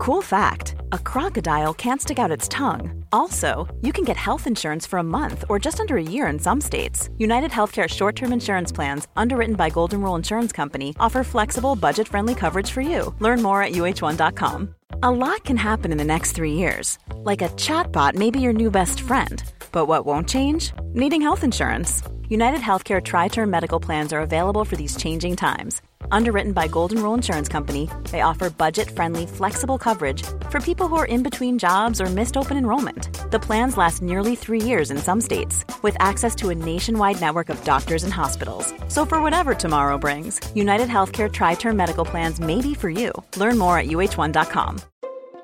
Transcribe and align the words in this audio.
Cool 0.00 0.22
fact 0.22 0.76
a 0.92 0.98
crocodile 0.98 1.74
can't 1.74 2.00
stick 2.00 2.18
out 2.18 2.30
its 2.30 2.48
tongue. 2.48 3.04
Also, 3.12 3.68
you 3.82 3.92
can 3.92 4.02
get 4.02 4.16
health 4.16 4.46
insurance 4.46 4.86
for 4.86 4.98
a 4.98 5.10
month 5.18 5.44
or 5.50 5.58
just 5.58 5.78
under 5.78 5.98
a 5.98 6.02
year 6.02 6.26
in 6.28 6.38
some 6.38 6.58
states. 6.58 7.10
United 7.18 7.50
Healthcare 7.50 7.86
short 7.86 8.16
term 8.16 8.32
insurance 8.32 8.72
plans, 8.72 9.08
underwritten 9.14 9.56
by 9.56 9.68
Golden 9.68 10.00
Rule 10.00 10.14
Insurance 10.14 10.52
Company, 10.52 10.96
offer 10.98 11.22
flexible, 11.22 11.76
budget 11.76 12.08
friendly 12.08 12.34
coverage 12.34 12.70
for 12.70 12.80
you. 12.80 13.14
Learn 13.18 13.42
more 13.42 13.62
at 13.62 13.72
uh1.com. 13.72 14.74
A 15.02 15.10
lot 15.10 15.44
can 15.44 15.58
happen 15.58 15.92
in 15.92 15.98
the 15.98 16.12
next 16.14 16.32
three 16.32 16.54
years. 16.54 16.98
Like 17.16 17.42
a 17.42 17.50
chatbot 17.50 18.14
may 18.14 18.30
be 18.30 18.40
your 18.40 18.54
new 18.54 18.70
best 18.70 19.02
friend. 19.02 19.44
But 19.70 19.84
what 19.84 20.06
won't 20.06 20.30
change? 20.30 20.72
Needing 20.94 21.20
health 21.20 21.44
insurance. 21.44 22.02
United 22.30 22.60
Healthcare 22.60 23.04
Tri 23.04 23.28
Term 23.28 23.50
Medical 23.50 23.78
Plans 23.78 24.14
are 24.14 24.22
available 24.22 24.64
for 24.64 24.76
these 24.76 24.96
changing 24.96 25.36
times 25.36 25.82
Underwritten 26.12 26.52
by 26.52 26.68
Golden 26.68 27.02
Rule 27.02 27.14
Insurance 27.14 27.48
Company, 27.48 27.88
they 28.10 28.20
offer 28.22 28.50
budget-friendly, 28.50 29.26
flexible 29.26 29.78
coverage 29.78 30.22
for 30.50 30.60
people 30.60 30.88
who 30.88 30.96
are 30.96 31.06
in 31.06 31.22
between 31.22 31.58
jobs 31.58 32.00
or 32.00 32.06
missed 32.06 32.36
open 32.36 32.56
enrollment. 32.56 33.08
The 33.30 33.40
plans 33.40 33.76
last 33.76 34.02
nearly 34.02 34.36
three 34.36 34.60
years 34.60 34.90
in 34.90 34.98
some 34.98 35.20
states, 35.20 35.64
with 35.82 35.96
access 36.00 36.34
to 36.36 36.50
a 36.50 36.54
nationwide 36.54 37.20
network 37.20 37.48
of 37.48 37.62
doctors 37.64 38.04
and 38.04 38.12
hospitals. 38.12 38.72
So 38.88 39.06
for 39.06 39.22
whatever 39.22 39.54
tomorrow 39.54 39.98
brings, 39.98 40.40
United 40.54 40.88
Healthcare 40.88 41.32
Tri-Term 41.32 41.76
Medical 41.76 42.04
Plans 42.04 42.40
may 42.40 42.60
be 42.60 42.74
for 42.74 42.90
you. 42.90 43.12
Learn 43.36 43.58
more 43.58 43.78
at 43.78 43.86
uh1.com. 43.86 44.80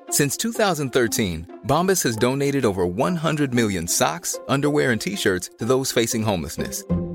Since 0.09 0.37
2013, 0.37 1.61
Bombas 1.67 2.01
has 2.03 2.15
donated 2.15 2.63
over 2.63 2.85
100 2.85 3.53
million 3.53 3.87
socks, 3.87 4.39
underwear, 4.47 4.91
and 4.91 5.01
T-shirts 5.01 5.49
to 5.59 5.65
those 5.65 5.91
facing 5.91 6.23
homelessness 6.23 6.83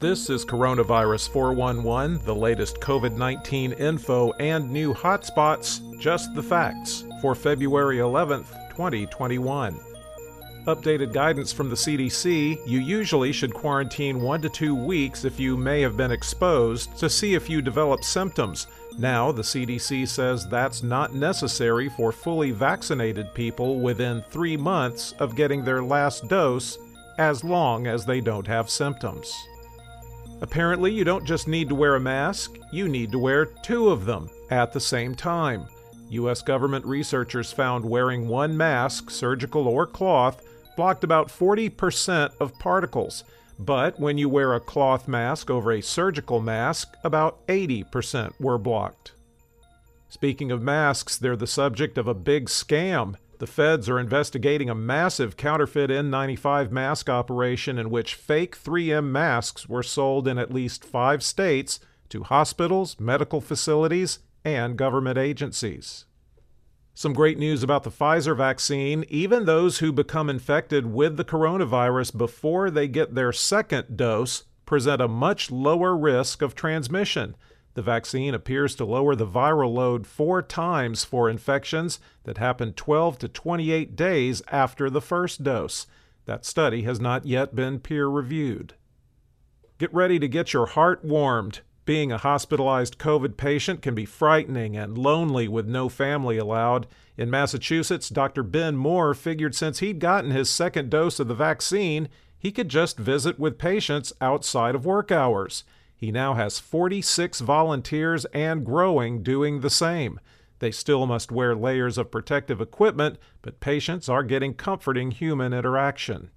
This 0.00 0.30
is 0.30 0.46
Coronavirus 0.46 1.28
411, 1.28 2.24
the 2.24 2.34
latest 2.34 2.80
COVID 2.80 3.18
19 3.18 3.72
info 3.72 4.32
and 4.40 4.70
new 4.70 4.94
hotspots, 4.94 5.82
just 5.98 6.34
the 6.34 6.42
facts, 6.42 7.04
for 7.20 7.34
February 7.34 7.98
11th, 7.98 8.46
2021. 8.70 9.78
Updated 10.66 11.12
guidance 11.12 11.52
from 11.52 11.68
the 11.68 11.76
CDC 11.76 12.66
you 12.66 12.78
usually 12.78 13.30
should 13.30 13.52
quarantine 13.52 14.22
one 14.22 14.40
to 14.40 14.48
two 14.48 14.74
weeks 14.74 15.26
if 15.26 15.38
you 15.38 15.54
may 15.54 15.82
have 15.82 15.98
been 15.98 16.12
exposed 16.12 16.96
to 16.96 17.10
see 17.10 17.34
if 17.34 17.50
you 17.50 17.60
develop 17.60 18.02
symptoms. 18.02 18.68
Now, 18.96 19.30
the 19.30 19.42
CDC 19.42 20.08
says 20.08 20.46
that's 20.46 20.82
not 20.82 21.14
necessary 21.14 21.90
for 21.90 22.10
fully 22.10 22.52
vaccinated 22.52 23.34
people 23.34 23.80
within 23.80 24.22
three 24.30 24.56
months 24.56 25.12
of 25.18 25.36
getting 25.36 25.62
their 25.62 25.82
last 25.82 26.26
dose, 26.26 26.78
as 27.18 27.44
long 27.44 27.86
as 27.86 28.06
they 28.06 28.22
don't 28.22 28.46
have 28.46 28.70
symptoms. 28.70 29.36
Apparently, 30.42 30.92
you 30.92 31.04
don't 31.04 31.24
just 31.24 31.48
need 31.48 31.68
to 31.68 31.74
wear 31.74 31.96
a 31.96 32.00
mask, 32.00 32.58
you 32.72 32.88
need 32.88 33.12
to 33.12 33.18
wear 33.18 33.46
two 33.46 33.90
of 33.90 34.06
them 34.06 34.30
at 34.50 34.72
the 34.72 34.80
same 34.80 35.14
time. 35.14 35.66
U.S. 36.10 36.42
government 36.42 36.84
researchers 36.84 37.52
found 37.52 37.84
wearing 37.84 38.26
one 38.26 38.56
mask, 38.56 39.10
surgical 39.10 39.68
or 39.68 39.86
cloth, 39.86 40.42
blocked 40.76 41.04
about 41.04 41.28
40% 41.28 42.32
of 42.40 42.58
particles. 42.58 43.24
But 43.58 44.00
when 44.00 44.16
you 44.16 44.28
wear 44.28 44.54
a 44.54 44.60
cloth 44.60 45.06
mask 45.06 45.50
over 45.50 45.72
a 45.72 45.82
surgical 45.82 46.40
mask, 46.40 46.96
about 47.04 47.46
80% 47.46 48.32
were 48.40 48.58
blocked. 48.58 49.12
Speaking 50.08 50.50
of 50.50 50.62
masks, 50.62 51.16
they're 51.16 51.36
the 51.36 51.46
subject 51.46 51.98
of 51.98 52.08
a 52.08 52.14
big 52.14 52.46
scam. 52.46 53.16
The 53.40 53.46
feds 53.46 53.88
are 53.88 53.98
investigating 53.98 54.68
a 54.68 54.74
massive 54.74 55.34
counterfeit 55.38 55.88
N95 55.88 56.70
mask 56.70 57.08
operation 57.08 57.78
in 57.78 57.88
which 57.88 58.14
fake 58.14 58.54
3M 58.54 59.06
masks 59.06 59.66
were 59.66 59.82
sold 59.82 60.28
in 60.28 60.36
at 60.36 60.52
least 60.52 60.84
five 60.84 61.22
states 61.22 61.80
to 62.10 62.22
hospitals, 62.22 63.00
medical 63.00 63.40
facilities, 63.40 64.18
and 64.44 64.76
government 64.76 65.16
agencies. 65.16 66.04
Some 66.92 67.14
great 67.14 67.38
news 67.38 67.62
about 67.62 67.82
the 67.82 67.90
Pfizer 67.90 68.36
vaccine. 68.36 69.06
Even 69.08 69.46
those 69.46 69.78
who 69.78 69.90
become 69.90 70.28
infected 70.28 70.92
with 70.92 71.16
the 71.16 71.24
coronavirus 71.24 72.18
before 72.18 72.70
they 72.70 72.88
get 72.88 73.14
their 73.14 73.32
second 73.32 73.96
dose 73.96 74.44
present 74.66 75.00
a 75.00 75.08
much 75.08 75.50
lower 75.50 75.96
risk 75.96 76.42
of 76.42 76.54
transmission. 76.54 77.34
The 77.74 77.82
vaccine 77.82 78.34
appears 78.34 78.74
to 78.76 78.84
lower 78.84 79.14
the 79.14 79.26
viral 79.26 79.72
load 79.72 80.06
four 80.06 80.42
times 80.42 81.04
for 81.04 81.30
infections 81.30 82.00
that 82.24 82.38
happen 82.38 82.72
12 82.72 83.18
to 83.20 83.28
28 83.28 83.94
days 83.94 84.42
after 84.48 84.90
the 84.90 85.00
first 85.00 85.44
dose. 85.44 85.86
That 86.26 86.44
study 86.44 86.82
has 86.82 87.00
not 87.00 87.26
yet 87.26 87.54
been 87.54 87.78
peer 87.78 88.06
reviewed. 88.08 88.74
Get 89.78 89.94
ready 89.94 90.18
to 90.18 90.28
get 90.28 90.52
your 90.52 90.66
heart 90.66 91.04
warmed. 91.04 91.60
Being 91.86 92.12
a 92.12 92.18
hospitalized 92.18 92.98
COVID 92.98 93.36
patient 93.36 93.82
can 93.82 93.94
be 93.94 94.04
frightening 94.04 94.76
and 94.76 94.98
lonely 94.98 95.48
with 95.48 95.66
no 95.66 95.88
family 95.88 96.36
allowed. 96.38 96.86
In 97.16 97.30
Massachusetts, 97.30 98.08
Dr. 98.08 98.42
Ben 98.42 98.76
Moore 98.76 99.14
figured 99.14 99.54
since 99.54 99.78
he'd 99.78 99.98
gotten 99.98 100.30
his 100.30 100.50
second 100.50 100.90
dose 100.90 101.18
of 101.18 101.28
the 101.28 101.34
vaccine, 101.34 102.08
he 102.38 102.52
could 102.52 102.68
just 102.68 102.98
visit 102.98 103.38
with 103.38 103.58
patients 103.58 104.12
outside 104.20 104.74
of 104.74 104.86
work 104.86 105.10
hours. 105.10 105.64
He 106.00 106.10
now 106.10 106.32
has 106.32 106.58
46 106.58 107.40
volunteers 107.40 108.24
and 108.32 108.64
growing 108.64 109.22
doing 109.22 109.60
the 109.60 109.68
same. 109.68 110.18
They 110.58 110.70
still 110.70 111.04
must 111.04 111.30
wear 111.30 111.54
layers 111.54 111.98
of 111.98 112.10
protective 112.10 112.58
equipment, 112.58 113.18
but 113.42 113.60
patients 113.60 114.08
are 114.08 114.22
getting 114.22 114.54
comforting 114.54 115.10
human 115.10 115.52
interaction. 115.52 116.30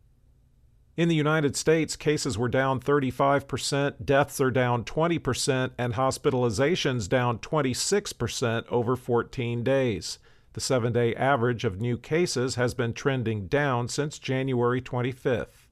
In 0.98 1.08
the 1.08 1.16
United 1.16 1.56
States, 1.56 1.96
cases 1.96 2.38
were 2.38 2.50
down 2.50 2.82
35%, 2.82 4.04
deaths 4.04 4.42
are 4.42 4.52
down 4.52 4.84
20%, 4.84 5.72
and 5.78 5.94
hospitalizations 5.94 7.08
down 7.08 7.40
26% 7.40 8.66
over 8.68 8.98
14 8.98 9.64
days. 9.64 10.20
The 10.52 10.62
seven 10.62 10.92
day 10.92 11.16
average 11.16 11.64
of 11.64 11.80
new 11.80 11.98
cases 11.98 12.56
has 12.56 12.74
been 12.74 12.92
trending 12.92 13.48
down 13.48 13.88
since 13.88 14.20
January 14.20 14.82
25th. 14.82 15.63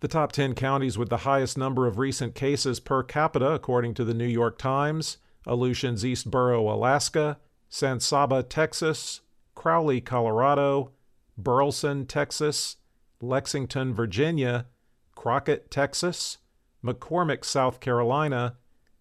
The 0.00 0.08
top 0.08 0.32
10 0.32 0.54
counties 0.54 0.96
with 0.96 1.10
the 1.10 1.18
highest 1.18 1.58
number 1.58 1.86
of 1.86 1.98
recent 1.98 2.34
cases 2.34 2.80
per 2.80 3.02
capita, 3.02 3.50
according 3.50 3.92
to 3.94 4.04
the 4.04 4.14
New 4.14 4.26
York 4.26 4.58
Times 4.58 5.18
Aleutians 5.46 6.04
East 6.04 6.30
Borough, 6.30 6.70
Alaska, 6.70 7.38
San 7.68 8.00
Saba, 8.00 8.42
Texas, 8.42 9.20
Crowley, 9.54 10.00
Colorado, 10.00 10.92
Burleson, 11.36 12.06
Texas, 12.06 12.76
Lexington, 13.20 13.94
Virginia, 13.94 14.66
Crockett, 15.14 15.70
Texas, 15.70 16.38
McCormick, 16.84 17.44
South 17.44 17.80
Carolina, 17.80 18.56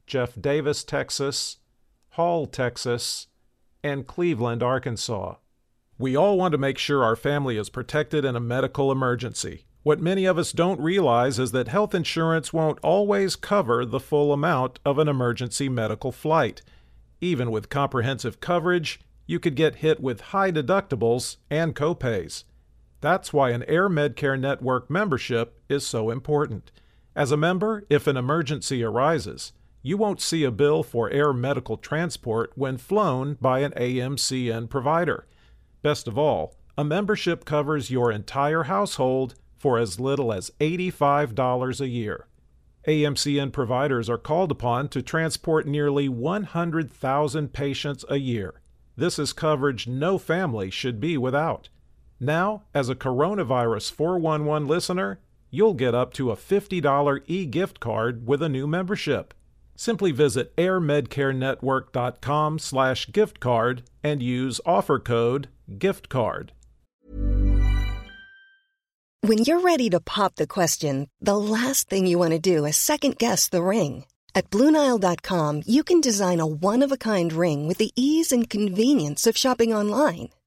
Jeff 0.07 0.39
Davis, 0.39 0.83
Texas, 0.83 1.57
Hall, 2.11 2.47
Texas, 2.47 3.27
and 3.83 4.07
Cleveland, 4.07 4.63
Arkansas. 4.63 5.35
We 5.99 6.15
all 6.15 6.37
want 6.37 6.51
to 6.53 6.57
make 6.57 6.77
sure 6.77 7.03
our 7.03 7.15
family 7.15 7.57
is 7.57 7.69
protected 7.69 8.25
in 8.25 8.35
a 8.35 8.39
medical 8.39 8.91
emergency. 8.91 9.65
What 9.83 10.01
many 10.01 10.25
of 10.25 10.37
us 10.37 10.51
don't 10.51 10.81
realize 10.81 11.39
is 11.39 11.51
that 11.51 11.69
health 11.69 11.95
insurance 11.95 12.51
won't 12.51 12.79
always 12.83 13.35
cover 13.35 13.85
the 13.85 13.99
full 13.99 14.33
amount 14.33 14.79
of 14.83 14.99
an 14.99 15.07
emergency 15.07 15.69
medical 15.69 16.11
flight. 16.11 16.61
Even 17.21 17.51
with 17.51 17.69
comprehensive 17.69 18.39
coverage, 18.39 18.99
you 19.25 19.39
could 19.39 19.55
get 19.55 19.77
hit 19.77 19.99
with 19.99 20.21
high 20.21 20.51
deductibles 20.51 21.37
and 21.49 21.75
copays. 21.75 22.43
That's 22.99 23.31
why 23.31 23.51
an 23.51 23.63
Air 23.63 23.89
Medcare 23.89 24.39
Network 24.39 24.89
membership 24.89 25.59
is 25.69 25.85
so 25.85 26.09
important. 26.09 26.71
As 27.15 27.31
a 27.31 27.37
member, 27.37 27.85
if 27.89 28.07
an 28.07 28.17
emergency 28.17 28.83
arises, 28.83 29.53
you 29.81 29.97
won't 29.97 30.21
see 30.21 30.43
a 30.43 30.51
bill 30.51 30.83
for 30.83 31.09
air 31.11 31.31
medical 31.31 31.77
transport 31.77 32.51
when 32.55 32.77
flown 32.77 33.37
by 33.39 33.59
an 33.59 33.71
AMCN 33.71 34.69
provider. 34.69 35.27
Best 35.81 36.07
of 36.07 36.17
all, 36.17 36.55
a 36.77 36.83
membership 36.83 37.45
covers 37.45 37.89
your 37.89 38.11
entire 38.11 38.63
household 38.63 39.35
for 39.55 39.77
as 39.77 39.99
little 39.99 40.33
as 40.33 40.51
$85 40.59 41.81
a 41.81 41.87
year. 41.87 42.27
AMCN 42.87 43.51
providers 43.51 44.09
are 44.09 44.17
called 44.17 44.51
upon 44.51 44.87
to 44.89 45.01
transport 45.01 45.67
nearly 45.67 46.07
100,000 46.07 47.53
patients 47.53 48.05
a 48.09 48.17
year. 48.17 48.61
This 48.95 49.19
is 49.19 49.33
coverage 49.33 49.87
no 49.87 50.17
family 50.17 50.69
should 50.69 50.99
be 50.99 51.17
without. 51.17 51.69
Now, 52.19 52.63
as 52.73 52.89
a 52.89 52.95
Coronavirus 52.95 53.91
411 53.91 54.67
listener, 54.67 55.19
you'll 55.49 55.75
get 55.75 55.95
up 55.95 56.13
to 56.13 56.31
a 56.31 56.35
$50 56.35 57.21
e-gift 57.27 57.79
card 57.79 58.27
with 58.27 58.41
a 58.41 58.49
new 58.49 58.67
membership. 58.67 59.33
Simply 59.75 60.11
visit 60.11 60.55
airmedcarenetwork.com 60.55 62.59
slash 62.59 63.11
gift 63.11 63.39
card 63.39 63.83
and 64.03 64.23
use 64.23 64.59
offer 64.65 64.99
code 64.99 65.49
GIFTCARD. 65.69 66.49
When 69.21 69.37
you're 69.39 69.61
ready 69.61 69.89
to 69.89 69.99
pop 69.99 70.35
the 70.35 70.47
question, 70.47 71.09
the 71.21 71.37
last 71.37 71.89
thing 71.89 72.07
you 72.07 72.17
want 72.17 72.31
to 72.31 72.39
do 72.39 72.65
is 72.65 72.77
second 72.77 73.17
guess 73.17 73.49
the 73.49 73.63
ring. 73.63 74.05
At 74.33 74.49
Bluenile.com, 74.49 75.63
you 75.65 75.83
can 75.83 76.01
design 76.01 76.39
a 76.39 76.47
one-of-a-kind 76.47 77.33
ring 77.33 77.67
with 77.67 77.77
the 77.77 77.91
ease 77.95 78.31
and 78.31 78.49
convenience 78.49 79.27
of 79.27 79.37
shopping 79.37 79.73
online. 79.73 80.29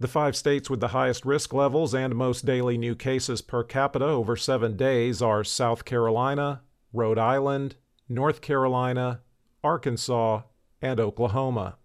The 0.00 0.08
five 0.08 0.34
states 0.34 0.68
with 0.70 0.80
the 0.80 0.88
highest 0.88 1.26
risk 1.26 1.52
levels 1.52 1.94
and 1.94 2.14
most 2.14 2.46
daily 2.46 2.78
new 2.78 2.94
cases 2.94 3.42
per 3.42 3.62
capita 3.62 4.06
over 4.06 4.34
seven 4.34 4.74
days 4.74 5.20
are 5.20 5.44
South 5.44 5.84
Carolina, 5.84 6.62
Rhode 6.90 7.18
Island, 7.18 7.76
North 8.08 8.40
Carolina, 8.40 9.20
Arkansas, 9.62 10.40
and 10.80 10.98
Oklahoma. 10.98 11.76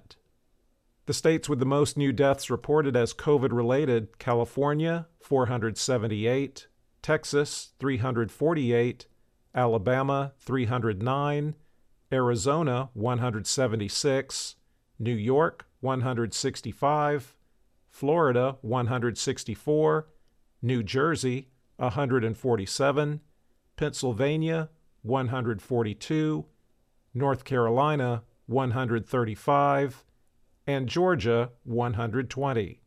The 1.11 1.15
states 1.15 1.49
with 1.49 1.59
the 1.59 1.67
most 1.67 1.97
new 1.97 2.13
deaths 2.13 2.51
reported 2.51 2.95
as 2.95 3.13
COVID 3.13 3.51
related 3.51 4.21
California, 4.21 5.09
478, 5.19 6.69
Texas, 7.03 7.73
348, 7.81 9.07
Alabama, 9.53 10.35
309, 10.39 11.57
Arizona, 12.13 12.91
176, 12.95 14.55
New 15.01 15.13
York, 15.13 15.67
165, 15.81 17.35
Florida, 17.89 18.59
164, 18.61 20.09
New 20.63 20.83
Jersey, 20.85 21.49
147, 21.79 23.21
Pennsylvania, 23.75 24.69
142, 25.03 26.47
North 27.13 27.43
Carolina, 27.43 28.23
135, 28.47 30.05
and 30.71 30.89
Georgia 30.89 31.51
120. 31.65 32.81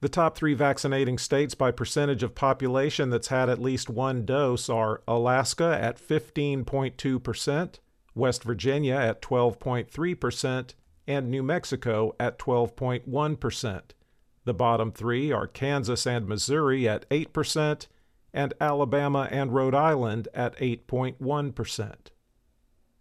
The 0.00 0.08
top 0.08 0.36
three 0.36 0.54
vaccinating 0.54 1.18
states 1.18 1.54
by 1.54 1.70
percentage 1.70 2.22
of 2.22 2.34
population 2.34 3.10
that's 3.10 3.28
had 3.28 3.48
at 3.48 3.60
least 3.60 3.90
one 3.90 4.24
dose 4.24 4.68
are 4.68 5.02
Alaska 5.08 5.76
at 5.80 5.98
15.2%, 5.98 7.78
West 8.14 8.44
Virginia 8.44 8.94
at 8.94 9.20
12.3%, 9.20 10.74
and 11.06 11.30
New 11.30 11.42
Mexico 11.42 12.14
at 12.20 12.38
12.1%. 12.38 13.82
The 14.44 14.54
bottom 14.54 14.92
three 14.92 15.32
are 15.32 15.46
Kansas 15.46 16.06
and 16.06 16.26
Missouri 16.26 16.88
at 16.88 17.08
8%, 17.10 17.86
and 18.32 18.54
Alabama 18.60 19.28
and 19.30 19.52
Rhode 19.52 19.74
Island 19.74 20.28
at 20.32 20.56
8.1%. 20.58 21.94